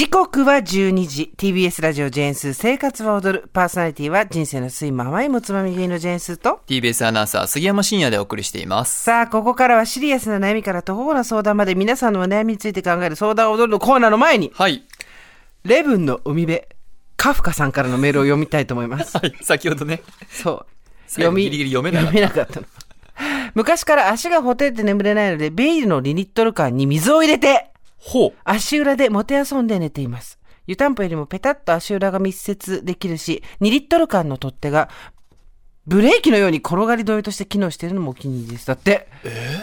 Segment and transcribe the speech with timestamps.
[0.00, 1.30] 時刻は12時。
[1.36, 3.50] TBS ラジオジェーンスー生活は踊る。
[3.52, 6.62] パーソナリティは人生の酸いままいもつまみ芸のジェーンスーと。
[6.66, 9.02] TBS アナウンサー杉山真也でお送りしています。
[9.02, 14.84] さあ、ここからはシリアスな悩みから途方な相談まで皆さんのお悩みについて考える相談を踊るのコーナーの前に、はい。
[15.64, 16.62] レブンの海辺、
[17.18, 19.18] カフカさんからのメールを読みたいと思います。
[19.20, 19.34] はい。
[19.42, 20.00] 先ほどね。
[20.30, 20.66] そう。
[21.08, 22.66] 最後ギリギリ読めなかった読めなかったの。
[23.54, 27.69] 昔から足がほてって眠れないので、ビールの2リットル缶に水を入れて、
[28.00, 28.32] ほう。
[28.44, 30.38] 足裏でもてあそんで寝ています。
[30.66, 34.88] 湯たんぽよりもペタッと足裏が密接できるし、2リットル缶の取っ手が、
[35.86, 38.66] ブレーキのように転がり止めとして機能しているのもお気に入りです。
[38.66, 39.08] だって、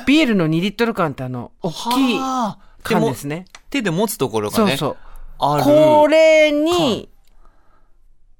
[0.05, 3.45] ビールの2リットル缶ってあの、大きいはあ缶ですね。
[3.69, 4.77] 手で持つところがね。
[4.77, 4.97] そう
[5.39, 5.63] そう。
[5.63, 7.09] これに、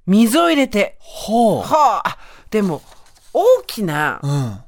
[0.05, 1.61] 水を入れて、ほう。
[1.61, 2.17] はあ、あ
[2.49, 2.81] でも、
[3.33, 4.59] 大きな、うん。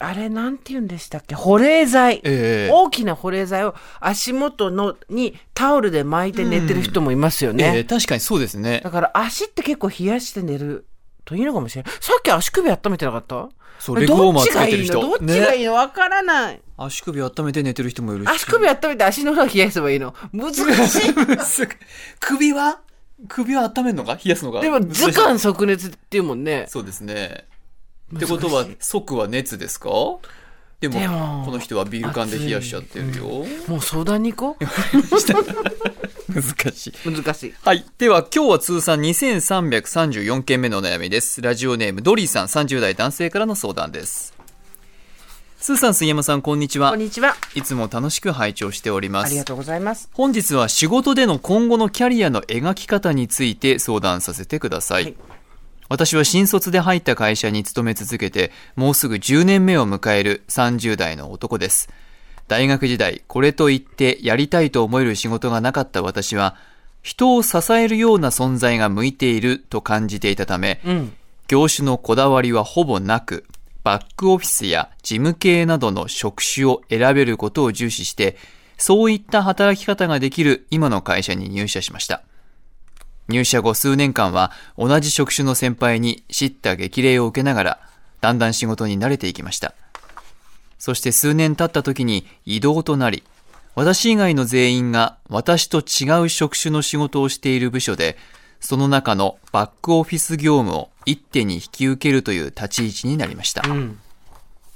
[0.00, 1.34] あれなんて言うんでしたっけ？
[1.34, 2.20] 保冷剤。
[2.24, 7.72] ええ大きな保冷剤を足元のにタオルで巻いて寝てる人もいますよね。
[7.74, 8.90] ええ確かにそうですねだ。
[8.90, 10.86] から足って結構冷やして寝る
[11.24, 11.92] といいのかもしれない。
[12.00, 13.48] さっき足首温めてなかった？
[13.80, 15.72] そうレッグウォーマーどっちがいいつけてる人のどっちがいいの？
[15.74, 16.60] わからない。
[16.76, 18.28] 足首温めて寝てる人もいるし。
[18.28, 20.14] 足首温めて足の裏を冷やせばいいの？
[20.32, 21.14] 難しい。
[22.20, 22.80] 首は？
[23.26, 24.14] 首は温めるのか？
[24.14, 24.60] 冷やすのか？
[24.60, 26.66] でも図鑑即熱っていうもんね。
[26.68, 27.46] そうですね。
[28.14, 29.90] ってことは、即は熱ですか？
[30.80, 33.44] でもでもこの人はビール缶で冷やしちゃってるよ。
[33.66, 34.56] もう相談に行こ
[36.28, 36.92] 難しい。
[37.08, 37.10] う。
[37.22, 37.54] 難しい。
[37.64, 37.84] はい。
[37.98, 41.42] では、今日は通算2334件目のお悩みです。
[41.42, 44.34] ラジオネーム、ドリーさん、30代男性からの相談です。
[45.60, 47.00] スーさん、杉山さん、こんにちはこん。
[47.00, 47.34] にちは。
[47.56, 49.26] いつも楽しく拝聴しております。
[49.26, 50.08] ありがとうございます。
[50.12, 55.04] 本日は仕事での今後のキャリアの描き方について相談させてください。
[55.04, 55.16] はい
[55.88, 61.88] 私は新卒で入った会社に勤め続けて、もうすぐ10年目を迎える30代の男です。
[62.46, 66.56] 大学時代、これといってやりたいと思える仕事がなかった私は、
[67.02, 71.12] 人を支えるような存在が向いていると感じていたため、うん。
[71.46, 73.46] 業種のこだわりはほぼなく、
[73.82, 78.36] バックオフィスや事務系などの職種を選べることを重視して、
[78.76, 82.22] そういった働き方ができる今の会社に入社しました。
[83.28, 87.80] 入社後数年間は同じ職種の先輩に叱咤激励を受けながら、
[88.20, 89.74] だんだん仕事に慣れていきました。
[90.78, 93.22] そして数年経った時に異動となり、
[93.74, 98.16] 私以外の全員が私と違う職種の仕事をしている部署で、
[98.60, 103.62] その中のバックオフィス業務を一手に引き受けるという立ち位置になりました。
[103.68, 103.98] うん。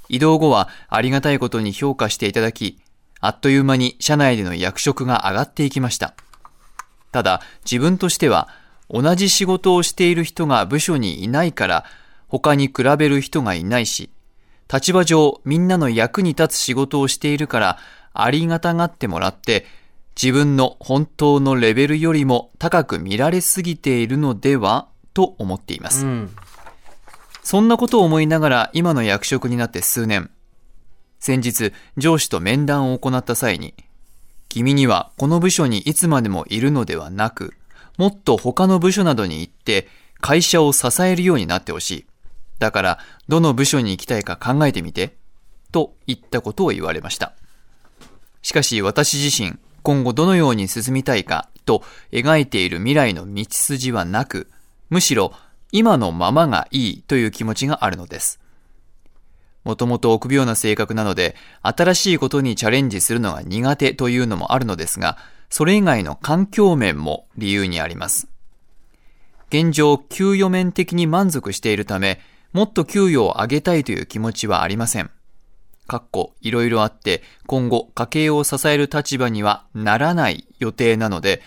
[0.09, 2.79] 移動後はありがたいことに評価していただき、
[3.19, 6.13] あっという間に社内での役職が上がっていきました。
[7.13, 8.49] ただ、自分としては、
[8.89, 11.85] 同じ仕事をしている人が部署にいないから、
[12.27, 14.09] 他に比べる人がいないし、
[14.71, 17.77] 立場上みんなの役に立つ仕事をしているから、
[18.13, 19.67] ありがたがってもらって、
[20.19, 26.07] 自分の本当のレベルよりも高く見られすぎているのではと思っています。
[26.07, 26.35] うん。
[27.43, 30.31] そんなことを思いながら今の役職になって数年。
[31.19, 33.75] 先日、上司と面談を行った際に、
[34.53, 37.55] 君にはこの部署にいつまでもいるのではなく、
[37.97, 39.87] もっと他の部署などに行って
[40.21, 42.05] 会社を支えるようになってほしい。
[42.59, 45.15] だから、どの部署に行きたいか考えてみて、
[45.71, 47.33] と言ったことを言われました。
[48.43, 51.81] しかし私自身、今後どのように進みたいかと
[52.11, 54.51] 描いている未来の道筋はなく、
[54.91, 55.33] むしろ
[55.71, 58.39] 今のままがいいという気持ちがあるのです。
[59.63, 65.17] もともと臆病な性格なので、新しいことにチャレンジするのが苦手というのもあるのですが、
[65.49, 68.27] それ以外の環境面も理由にあります。
[69.49, 72.19] 現状、給与面的に満足しているため、
[72.53, 75.11] もっと給与を上げたいという気持ちはありません。
[75.87, 81.41] かっこ、いろいろあって、今後家計を支える立場にはならない予定なので、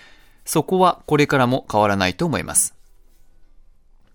[0.45, 2.75] そこはこれからも変わらないと思います。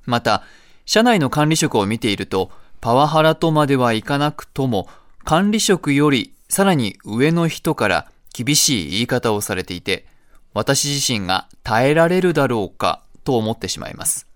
[0.06, 0.44] また、
[0.85, 2.51] 社内の管理職を見ていると、
[2.81, 4.88] パワハラとまではいかなくとも、
[5.23, 10.08] 管理職よりさらに上の人から厳しい言い方をされていて、
[10.53, 14.28] 私自身が耐えられるだろうかと思ってしまいます。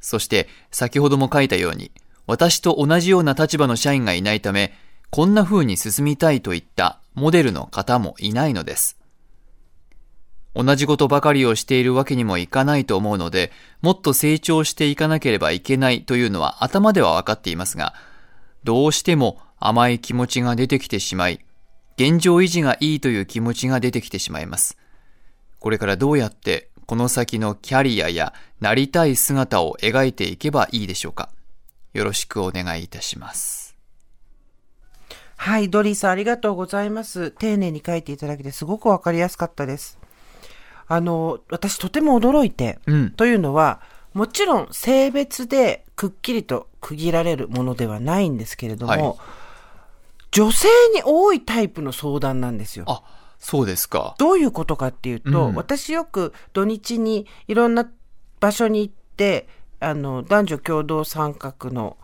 [0.00, 1.92] そして、先ほども書いたように、
[2.26, 4.72] 私と同じような立場の社員がいないため、
[5.10, 8.98] こんな風に進みたいといったモデルの方もいないのです。
[10.58, 17.94] 同じことばかりをしているわけにもいかないと思うので、もっと成長していかなければいけないというのは頭では分かっていますが、
[18.64, 21.44] どうしても甘い気持ちが出てきてしまい、
[21.96, 24.76] 現状維持がいいという気持ちが出てきてしまいます。
[25.60, 31.28] これからどうやってこの先のキャリアやなりたい姿を描いていけばいいでしょうか。
[31.92, 33.76] よろしくお願いいたします。
[35.36, 37.30] はい、ドリーさんありがとうございます。
[37.30, 40.00] 丁寧に書いていただけてすごくわかりやすかったです。
[40.88, 43.10] あの、私とても驚いて、うん。
[43.10, 43.80] というのは、
[44.14, 49.14] もちろん性別でくっきりと区切られるものではないんですけれども、はい
[50.30, 52.84] 女性に多いタイプの相談なんですよ。
[52.86, 53.02] あ、
[53.38, 54.14] そうですか。
[54.18, 57.90] どういうことかっていうと、うん私よく土日にいろんな
[58.40, 59.48] 場所に行って、
[59.80, 61.96] あの、男女共同参画の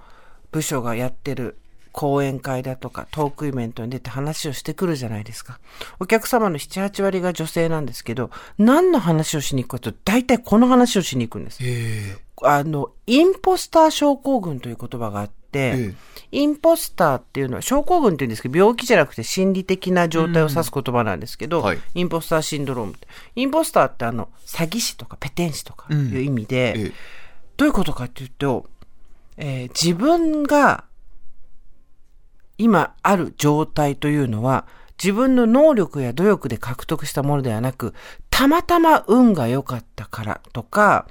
[0.52, 1.58] 部署がやってる
[1.94, 5.61] 講演会だとかトークイベントに出て話をしてくるじゃないですか。
[6.00, 11.58] お客様の7、8割が女性なんですけど、何の話をしに行くかと、大体この話をしに行くんです。
[11.62, 15.94] えあの、インポスター症候群という言葉があって、え
[16.32, 22.94] インポスターっていうのは、症候群って言うんですけど、病気じゃなくて心理的な状態を指す言葉なんですけど、はいインポスターシンドローム。
[23.37, 26.93] インポスターってあの、詐欺師とかペテン師とかいう意味で、ええ
[27.56, 28.67] どういうことかっていうと、
[29.37, 30.82] えー自分が
[32.59, 34.67] 今ある状態というのは、
[35.03, 37.95] 自分の能力や努力で獲得したものではなく、
[38.31, 41.06] たまたま運が良かったからとか、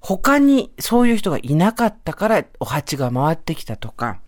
[0.00, 4.20] 他にそういう人がいなかったからお鉢が回ってきたとか、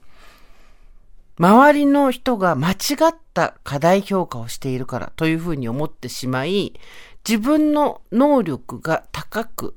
[1.36, 2.74] 周りの人が間違
[3.10, 6.74] った過大評価をしているからというふうに思ってしまい、
[7.28, 9.74] 自分の能力が高く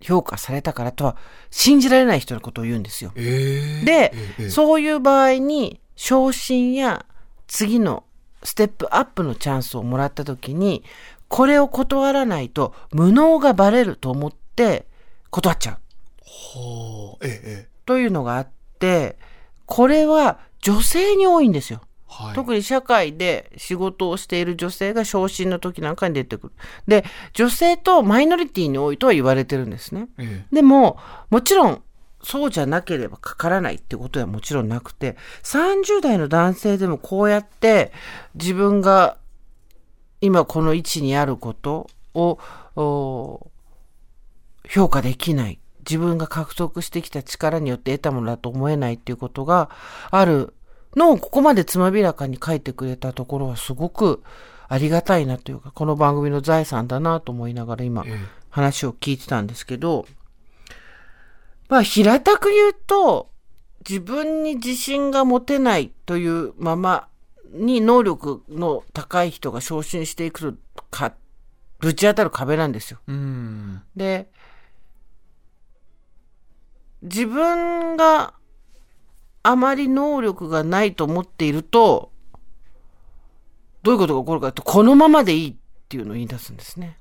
[0.00, 1.16] 評価されたからとは
[1.50, 3.12] 信じられない人のことを言うんですよ。
[3.16, 7.06] ええで、ええそういう場合に昇進や
[7.46, 8.04] 次の
[8.42, 10.84] ステップアップのチャンスをもらった時に、
[11.28, 14.86] これを断らないと無能がバレると思って
[15.30, 15.78] 断っちゃう
[17.22, 19.16] ええというのがあって、
[19.64, 21.80] これは女性に多いんですよ。
[22.16, 22.34] はい。
[22.34, 26.52] 特に社会で仕事をしている女性が昇進の時なんかに出てくる。
[26.88, 27.04] で、
[27.34, 30.08] 女性とマイノリティに多いとは言われてるんですね。
[30.18, 30.98] えでも、
[31.28, 31.82] もちろん、
[32.22, 37.92] そうじゃなければかからないってことはもちろんなくて、30代の男性でもこうやって
[38.34, 39.16] 自分が
[40.20, 42.38] 今この位置にあることを
[42.74, 43.50] お
[44.68, 45.60] 評価できない。
[45.88, 49.70] 自分が獲得してきた力によって得たものだと思えないっていうことが
[50.10, 50.55] ある
[50.96, 54.22] のをここまでつまびらかに書いてくれたところはすごく
[54.68, 60.06] ありがたいなというか、この番組の財産だなと思いながら今ええ話を聞いてたんですけど、
[61.68, 63.30] まあ平たく言うと、
[63.86, 67.06] 自分に自信が持てないというまま
[67.52, 71.12] に能力の高い人が昇進していくとか、
[71.80, 72.98] ぶち当たる壁なんですよ。
[73.06, 73.82] うん。
[73.94, 74.30] で、
[77.02, 78.32] 自分が
[79.46, 82.10] あまり能力がないと思っていると、
[83.82, 85.56] どういうことが起こるかとこのままでいいっ
[85.88, 86.98] ていうのを言い出すんですね。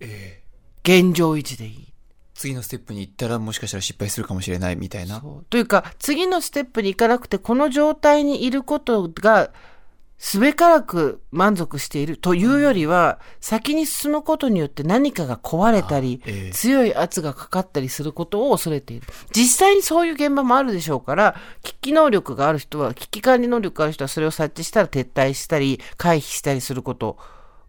[0.00, 0.44] ええ
[0.84, 1.94] 現状維持でいい。
[2.34, 5.24] 次のステップに行ったらもしかしたら失敗するかもしれないみたいな。
[5.48, 9.50] というか、次のステップに行かなくて、この状態にいることが、
[10.18, 16.22] すべからく満足しているというよりは、先に進むことによって何かが壊れたり、
[16.52, 19.06] 強い圧がかかったりすることを恐れている。
[19.32, 27.18] 実際にそういう現場もあるでしょうから、危機能力がある人は、危機管理能力がある人はそれを察知したら撤退したり、回避したりすること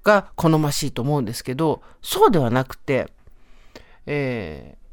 [0.04, 3.12] が好ましいと思うんですけど、そうではなくて、
[4.06, 4.86] えー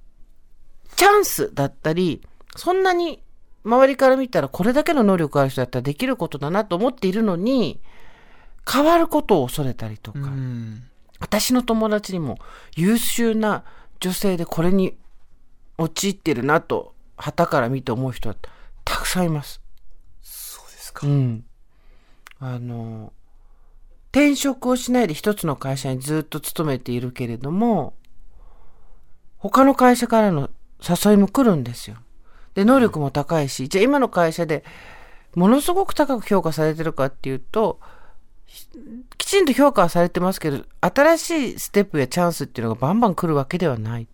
[0.97, 2.23] チャンスだったり、
[2.57, 3.23] そんなに
[3.65, 7.81] 周りから見たらこれだけの能力がある人だったらできることだなと思っているのに、
[8.71, 10.85] 変わることを恐れたりとか、うん。
[11.21, 12.39] 私の友達にも
[12.77, 13.65] 優秀な
[14.01, 14.97] 女性でこれに
[15.79, 18.37] 陥ってるなと、旗から見て思う人は
[18.85, 19.61] たくさんいます。
[20.23, 21.07] そうですか。
[21.07, 21.45] うん。
[22.41, 23.13] あの、
[24.11, 27.95] 転職をしないで一つの会社にずっと勤めているけれども、
[29.39, 31.97] 他の会社からの誘いも来るんですよ。
[32.55, 34.65] で、能力も高いし、じゃあ今の会社で
[35.35, 37.81] ものすごく高く評価されてるかっていうと、
[38.47, 38.69] ひ
[39.17, 44.07] きちんと評価はされてますけど、新しいステップやチャンスっていうのがバンバン来るわけではない。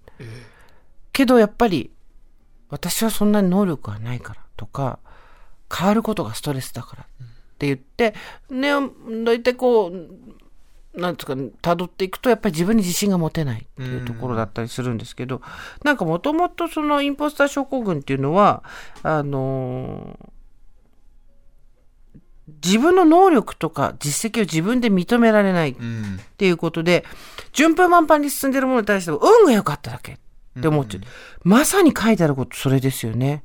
[1.12, 1.90] けどやっぱり、
[2.70, 5.00] 私はそんなに能力がないからとか、
[5.74, 7.06] 変わることがストレスだからっ
[7.58, 8.14] て言って、
[8.50, 8.70] ね、
[9.24, 10.08] 大体こう、
[10.98, 15.40] なんつうか、辿っていくと、やっぱり自分に自信が持てないっていうところだったりするんですけど、
[15.84, 18.62] なんかもともとそのインポスター症候群っていうのは、
[19.02, 20.28] あのー
[22.62, 26.16] 自分の能力とか実績を自分で認められないうん。
[26.16, 27.04] っていうことで、
[27.52, 30.16] 順風満帆に進んでるものに対しても運が良かっただけっ
[30.62, 31.02] て思っちゃう。
[31.44, 33.44] まさに書いてあることそれですよね。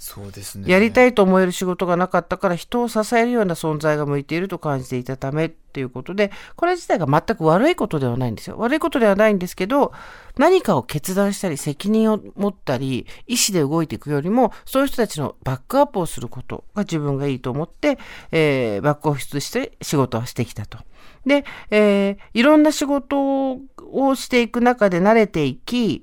[0.00, 0.70] そうですね。
[0.70, 1.10] やりたい。
[1.10, 8.56] いと思える仕事がなかったから人を支えるような存在が向いていると感じていたためっっていうことで、これ自体が全く悪いことではないんですよ。
[8.58, 9.92] 悪いことではないんですけど、
[10.36, 17.98] 何かを決断したり、責任を持ったり、意思で動いていくよりも、そういう人たちのバックアップをすることが自分がいいと思って、
[18.32, 20.78] えー、バックオフィスとして仕事をしてきたと。
[21.26, 26.02] で、えー、いろんな仕事をしていく中で慣れていき、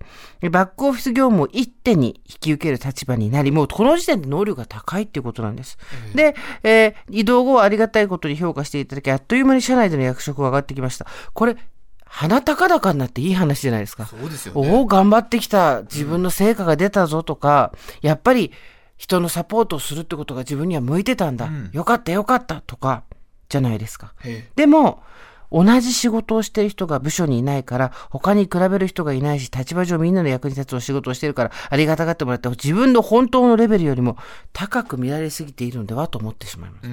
[0.52, 5.78] バックオフィス業務を一手に引き受ける立場になり、もうこの時点で能力が高いっていうことなんです。
[6.14, 11.06] で、えー、移動後はありがたいことに評価していただき、あっという間に社内での役職が上がってきました。
[11.34, 11.58] これ、
[12.06, 14.06] 鼻高々になっていい話じゃないですか。
[14.06, 14.72] そうですよね。
[14.72, 18.52] おお、頑張ってきた、自分の成果が出たぞとか、うん、やっぱり
[18.96, 21.46] 人のサポートをするってことが自分には向いてたんだ。
[21.46, 23.04] うん、よかったよかったとか、
[23.50, 24.14] じゃないですか。
[24.56, 25.04] でも、
[25.52, 34.18] 同じ仕事をしている人が部署にいないから、他に比べる人がいないし、立場上みんなの役に立つお仕事をしているから、ありがたがってもらって、自分の本当のレベルよりも
[34.52, 36.90] 高く見られすぎているのではと思ってしまいます。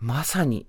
[0.00, 0.66] まさに、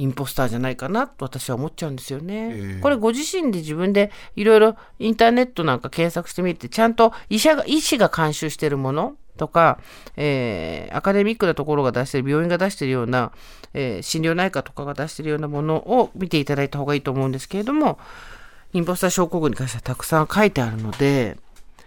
[0.00, 2.50] インポスターじゃないかなと私は思っちゃうんですよね。
[2.52, 9.78] えー、これご自身で自分でいろいろインターネットなんか検索してみて、ちゃんと医者が、医師が監修しているもの、とか、
[10.16, 13.32] えー、アカデミックなところが出してる、病院が出してるような、
[13.72, 17.98] えー、心療内科とかが出してるようなものを見ていただいた方がいいと思うんですけれども、
[18.74, 21.38] インポスター症候群に関してはたくさん書いてあるので、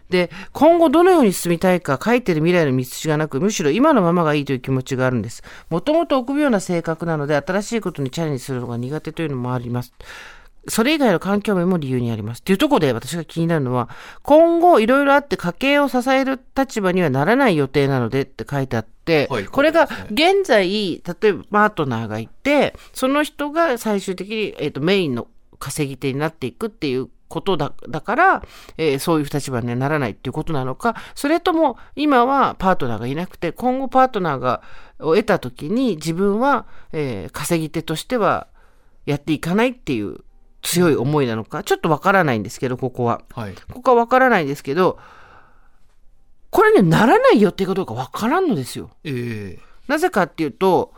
[0.09, 5.43] で、今後どのように進みたいか書いてる未来の道筋がなく、むしろ今のままがいいという気持ちがあるんです。
[5.69, 9.93] もともと臆病な性格なので、新しいことにチャレンジするのが苦手というのもあります。
[10.67, 12.39] それ以外の環境面も理由にあります。
[12.39, 13.89] っていうところで私が気になるのは、
[14.21, 25.27] 今後いろいろあって家計を支える立場にはならない予定なのでって書いてあって、はい、これが現在、例えばパートナーがいて、その人が最終的に、えーと、メインの
[25.59, 28.43] 稼ぎ手になっていくっていうことだだから、
[28.77, 34.61] えー、そういう立場にはならないっていうことなのか、それとも今はパートナーがいなくて、今後パートナーが
[34.99, 38.47] を得た時に自分は、えー、稼ぎ手としては
[39.07, 40.19] やっていかないっていう
[40.61, 43.21] 強い思いなのか、ちょっとわからないんですけど、ここは。
[43.33, 44.99] はい、ここはわからないんですけど、
[46.51, 48.91] これね、ならないよっていうかどうかわからんのですよ。
[49.03, 50.93] えー、なぜかっていうと、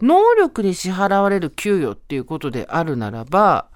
[0.00, 3.66] 能力に支払われる給与っていうことであるならば、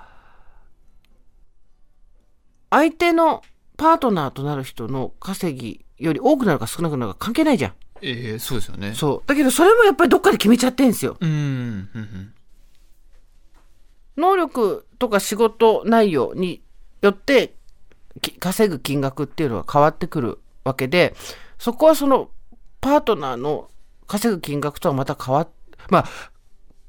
[2.71, 3.43] 相手の
[3.77, 7.73] パートナーとなる人の稼ぎより多くなるか少なくなるか関係ないじゃん。
[8.03, 8.95] ええー、そうですよね。
[8.95, 9.29] そう。
[9.29, 11.17] だけどそれもやっぱりどっかで決めちゃってんですよ。
[11.21, 11.31] うん。
[11.95, 12.33] うん
[14.17, 16.63] 能力とか仕事内容に
[17.03, 17.55] よって
[18.39, 21.15] 稼ぐ金額っていうのは変わってくるわけで、
[21.59, 22.31] そこはその
[22.81, 23.71] パートナーの
[24.07, 25.49] 稼ぐ金額とはまた変わっ、
[25.91, 26.05] まあ、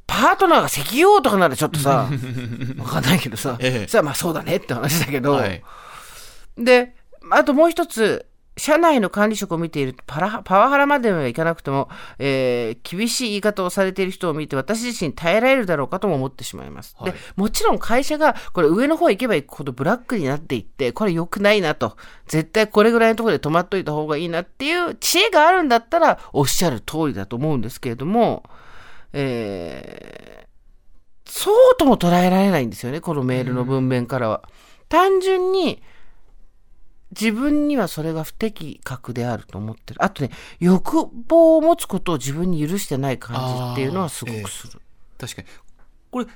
[0.08, 2.10] パートナーが石油王とかならちょっとさ、
[2.80, 5.62] わかんないけどさ、ええ、さあまあそうだねって話だけど、はい、
[6.58, 6.96] で、
[7.30, 8.26] あともう一つ、
[8.58, 16.96] 社内の管理職を見ているとパラ、パワハラまではいかなくても、えー、厳しい言い方をされている人を見て、私自身耐えられるだろうかとも思ってしまいます。
[16.98, 21.96] はい、で、もちろん会社が、これ上の方行けば行くほどブラックになっていって、これ良くないなと、
[22.26, 28.44] 絶対これぐらいのところで止まっといた方がいいなっていう知恵があるんだったら、おっしゃる通りだと思うんですけれども、
[29.20, 34.48] えー、そうとも捉えられないんですよね、このメールの文面からは。
[34.90, 35.82] 単純に、
[37.20, 40.04] 自分にはそれが不適格であると思ってる。
[40.04, 44.74] あとね、欲望を持つことを自分に許してない感じっていうのはすごくする。
[44.76, 45.48] えー、確かに。
[46.12, 46.28] これ、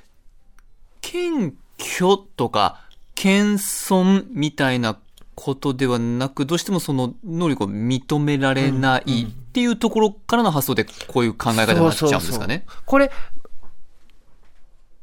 [1.00, 2.80] 謙虚とか、
[3.14, 3.58] 謙
[3.94, 4.98] 遜みたいな
[5.34, 12.66] ことではなく、どうしてもその能力を認められないっていうところからの発想で、こういう考え方になっちゃうんですかね。
[12.84, 13.10] これ、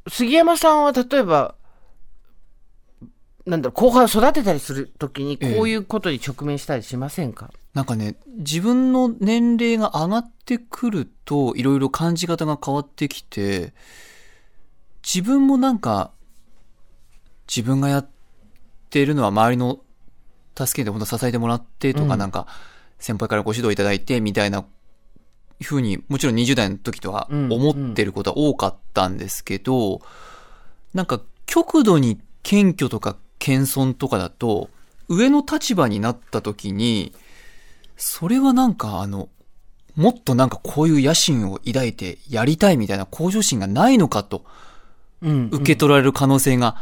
[0.08, 1.56] 杉山さんは例えば、
[3.46, 13.74] なんだろう、後輩を育てたりするときに、こういうことに直面したりしませんか、ええ、なんかね、自分の年齢が上がってくると、いろいろ感じ方が変わってきて、
[15.04, 16.12] 自分もなんか、
[17.48, 18.10] 自分がやっ
[18.92, 19.80] ているのは周りの
[20.58, 22.48] 助けて、本当支えてもらってとか、うん、なんか、
[23.00, 24.66] 先輩からご指導いただいて、みたいな
[25.62, 30.00] ふうに、もちろん20代の時とは思ってることは多かったんですけど、うんうん、
[30.94, 34.70] なんか、極度に謙虚とか謙遜とかだと、
[35.08, 37.14] 上の立場になった時に、
[37.98, 39.30] それはなんかあの、
[39.96, 44.46] もっとなんかこういう野心を抱いてやりたいみたいな向上心がないのかと、
[45.22, 46.78] 受け取られる可能性が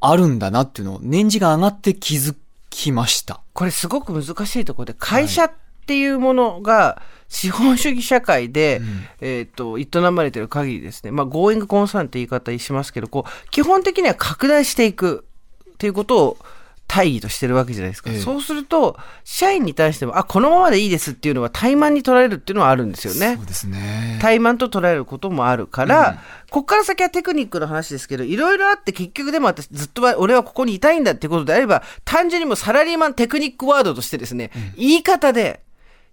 [0.00, 2.34] あるんだなっていうのを年次が上がって気づ
[2.74, 3.40] きました。
[3.52, 5.52] これすごく難しいところで、会社っ
[5.86, 8.90] ていうものが資本主義社会で、はい、
[9.20, 15.24] えっ、と、営まれてる限りですね、まあ、ゴーイングコンサーンって言い方しますけど、こう、基本的には拡大していく
[15.72, 16.38] っていうことを
[16.86, 18.10] 大義としてるわけじゃないですか。
[18.10, 23.46] ええそうすると、社員に対しても、あ、このままでいいですっていうのは怠慢に取られるっていうのはあるんですよねそう。
[23.46, 24.18] ですね。
[24.20, 35.62] 怠慢と捉えることもあるから、こっから先はテクニックの話ですけど、いろいろあって結局でも私ずっとは俺はここにいたいんだっていうことであれば、単純にもうサラリーマンテクニックワードとしてですね、言い方で、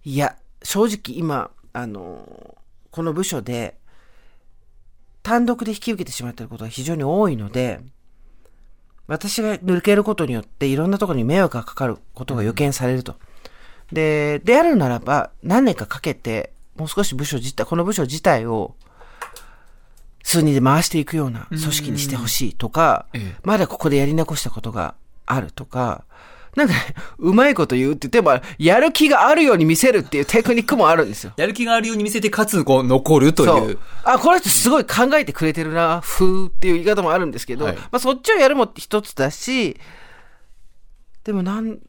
[0.03, 2.55] いや、正直今、あの、
[2.89, 3.75] この部署で、
[5.23, 7.79] 単独で引き受けてしまっていることが非常に多いので、
[9.07, 13.15] 私が抜けることによっていろんなところに迷惑がかかることが予見されると。
[13.91, 18.75] で、であるならば、何年かかけて、もう少し部署自体、この部署自体を、
[20.23, 26.05] 数人で回していくような組織にしてほしいとか、ええまだここでやり残したことがあるとか、
[26.55, 26.79] なんかね、
[27.17, 31.33] うまいこと言うって言っても、やる気があるように見せるっていうテクニックもあるんですよ。
[31.37, 33.79] やる気があるように見せて、かつ、こう、残るとそいうう。。
[34.03, 39.79] あ、この人すごい考えてくれてるな、ふーっていう言い方もあるんですけど、はいまあそっちをやるも一つだし、
[41.23, 41.79] でもなん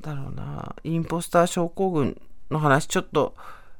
[0.00, 3.34] だろうな、インポスター症候群の話ちょっと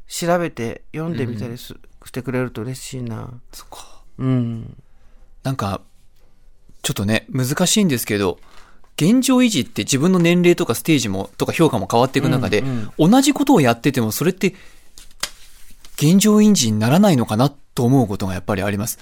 [0.06, 1.74] 調べて読んでみたりす、
[2.04, 3.30] してくれると嬉しいな。
[3.52, 4.02] そっか。
[4.18, 4.76] うん。
[5.42, 5.82] なんか、
[6.82, 8.38] ちょっとね、難しいんですけど、
[8.96, 12.62] 現状維持って自分の年齢とかステージも、とか評価も変わっていく中で、
[12.98, 14.54] 同じことをやってても、それって、
[15.96, 18.98] 現状維持にならないのかなと思うことがやっぱりあります。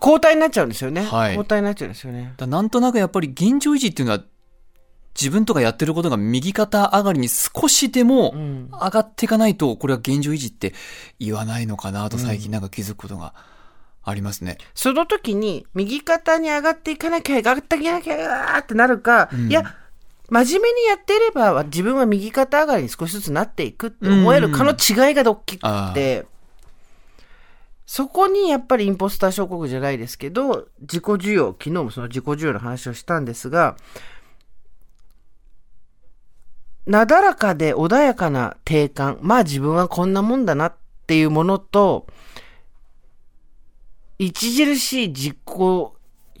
[0.00, 1.02] 交代になっちゃうんですよね。
[1.02, 2.32] はい交代になっちゃうんですよね。
[2.36, 4.22] だなんとなくやっぱり現状維持っていうのは、
[5.18, 10.74] 自分とかやってることが右肩上がりに少しでもん上がっていかないと、これは現状維持って
[11.18, 13.34] 言わないのかなと最近なんか気づくことが
[14.04, 14.58] ありますね。
[14.74, 19.74] その時に、右肩に上がっていかなきゃ、上がっていかなきゃ、ってなるか、いや、
[20.28, 26.26] 真面目にやっていれば、自分は右肩上がりに少しずつなっていくって思えるかの違いが大きくて、
[27.86, 33.76] そこにやっぱりインポスター症候群じゃないですけど、自己需要、昨日もその自己需要の話をしたんですが、
[36.86, 40.74] なだらかで穏やかな定感、まあ自分はこんなもんだなっ
[41.06, 42.06] ていうものと、
[44.28, 45.36] 著しい自己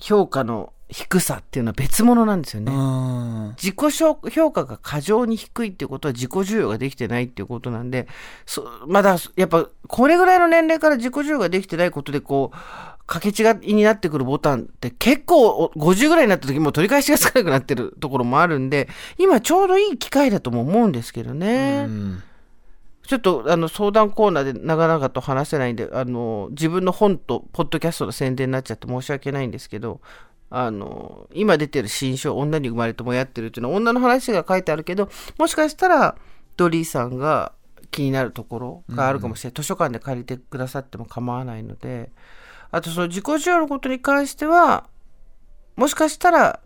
[0.00, 2.72] 評価の低さっていうのは別物なんですよね。
[2.72, 3.54] うん。
[3.56, 8.06] 自己評評価が過剰に低いっていうことは自己需要ができてないっていうことなんで、
[8.46, 12.56] そまだやっぱこれぐらいの年齢から自己需要ができてないことでこう、
[13.06, 21.86] 掛け違いになってくるボタンって結構お50ぐらいになった時もう取り返しがつかなくなってるところもあるんで、今ちょうどいい機会だとも思うんですけどね。
[21.88, 22.22] うん
[23.06, 30.00] ちょっとあの相談コーナーで長々と話せないんで、あの自分の本とポッドキャストの宣伝になっちゃって申し訳ないんですけど、
[30.50, 36.16] あの今出てる新書、女に生まれてもやってるっていうのは女の話が書いてあるけど、もしかしたら
[36.56, 37.52] ドリーさんが
[37.90, 39.54] 気になるところがあるかもしれない。
[39.54, 42.10] 図書館で借りてくださっても構わないので、
[42.70, 44.88] あとその自己需要のことに関しては、
[45.76, 46.60] もしかしたら、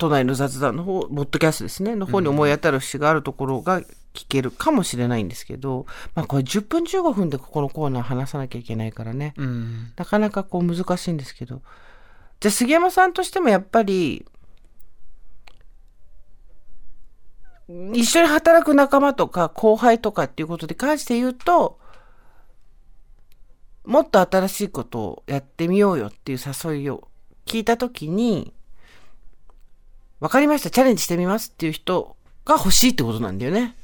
[0.00, 3.82] 都内の雑談の方、ポッドキャストですね、の方に思い当たる節があるところが
[4.14, 5.84] 聞けるかもしれないんですけど、
[6.14, 9.92] まあこれ10分15分でここのコーナー話さなきゃいけないからね、うん。
[9.96, 11.60] なかなかこう難しいんですけど、
[12.40, 14.24] じゃあ杉山さんとしてもやっぱり、
[17.92, 21.78] 一緒に働く仲間とか後輩とかっていうことに関して言うと、
[23.84, 27.06] もっと新しいことをやってみようよっていう誘いを
[27.44, 28.54] 聞いたときに、
[30.20, 33.74] わかりました、チャレンジしてみますっていう人が欲しいってことなんだよね。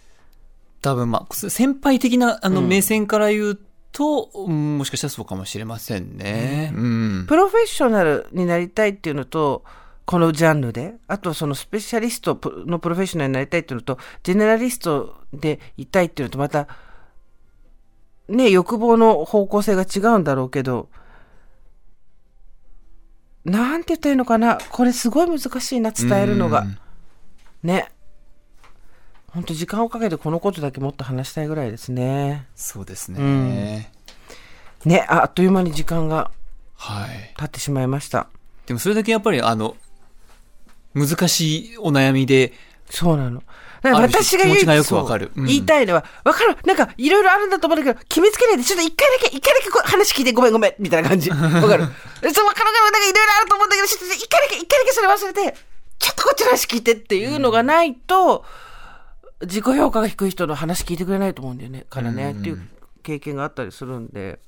[0.82, 3.60] 多分まあ、先輩的なあの目線から言う
[3.92, 6.70] と、うんもしかしたらそうかもしれませんね。
[6.74, 7.24] うん。
[7.26, 9.64] プロフェッショナルになりたいっていうのと、
[10.04, 16.68] このジャンルで、あとそのスペシャリストのプロフェッショナルになりたいっていうのと、ジェネラリストでいたいっていうのとまた、
[18.28, 20.90] ね、欲望の方向性が違うんだろうけど、
[23.46, 24.58] なんて言ったらいいのかな？
[24.70, 26.78] これすごい難しいな、伝えるのがうん。
[27.62, 27.88] ね。
[29.28, 32.46] ほんと時間をかけてこのことだけもっと話したいぐらいですね。
[32.56, 33.92] そうですね。
[34.84, 36.30] ね、ああっという間に時間が
[36.74, 37.34] はい。
[37.36, 38.28] 経ってしまいました。
[38.66, 39.76] でもそれだけやっぱりあの、
[40.94, 42.52] 難しいお悩みで、
[42.90, 43.42] そうなの。
[43.82, 45.32] 私が唯よくわかる。
[45.36, 45.44] うん。
[45.46, 46.56] 言いたいのは、わかる。
[46.64, 51.30] なんか、いろいろあるんだと思うんだけど、決めつけないで、ちょっと一回だけ、一回だけ話聞いて、ごめんごめん、みたいな感じ。
[51.30, 51.50] わかる。
[51.52, 52.46] そう、わかるわかる。
[52.46, 55.56] なんかいろいろあると思うんだけど、ちょっと一回だけ、一回だけそれ忘れて、
[55.98, 58.44] ちょっとこっちの話聞いてっていうのがないと、
[59.42, 62.40] 自己評価が低い人の話聞いてくれないと思うんだよね、からね、うん。
[62.40, 62.68] っていう
[63.02, 64.40] 経験があったりするんで、